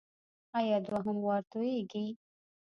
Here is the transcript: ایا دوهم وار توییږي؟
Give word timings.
ایا 0.57 0.77
دوهم 0.87 1.17
وار 1.25 1.41
توییږي؟ 1.51 2.05